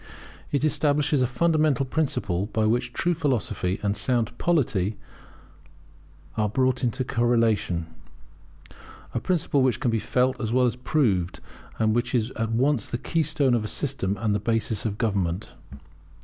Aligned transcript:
It 0.51 0.65
establishes 0.65 1.21
a 1.21 1.27
fundamental 1.27 1.85
principle 1.85 2.47
by 2.47 2.65
which 2.65 2.91
true 2.91 3.13
philosophy 3.13 3.79
and 3.83 3.95
sound 3.95 4.35
polity 4.39 4.97
are 6.35 6.49
brought 6.49 6.83
into 6.83 7.03
correlation; 7.03 7.85
a 9.13 9.19
principle 9.19 9.61
which 9.61 9.79
can 9.79 9.91
be 9.91 9.99
felt 9.99 10.41
as 10.41 10.51
well 10.51 10.65
as 10.65 10.75
proved, 10.75 11.39
and 11.77 11.93
which 11.95 12.15
is 12.15 12.31
at 12.31 12.49
once 12.51 12.87
the 12.87 12.97
keystone 12.97 13.53
of 13.53 13.63
a 13.63 13.67
system 13.67 14.17
and 14.19 14.35
a 14.35 14.39
basis 14.39 14.85
of 14.87 14.97
government. 14.97 15.53